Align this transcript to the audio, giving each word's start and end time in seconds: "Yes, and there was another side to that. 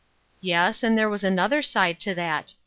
"Yes, 0.41 0.81
and 0.81 0.97
there 0.97 1.07
was 1.09 1.23
another 1.23 1.61
side 1.61 1.99
to 1.99 2.15
that. 2.15 2.55